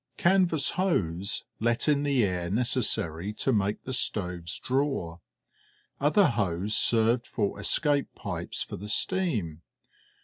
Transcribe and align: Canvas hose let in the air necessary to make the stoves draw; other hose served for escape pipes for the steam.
Canvas 0.17 0.71
hose 0.71 1.43
let 1.59 1.87
in 1.87 2.01
the 2.01 2.23
air 2.23 2.49
necessary 2.49 3.31
to 3.33 3.53
make 3.53 3.83
the 3.83 3.93
stoves 3.93 4.57
draw; 4.57 5.19
other 5.99 6.29
hose 6.29 6.75
served 6.75 7.27
for 7.27 7.59
escape 7.59 8.07
pipes 8.15 8.63
for 8.63 8.77
the 8.77 8.89
steam. 8.89 9.61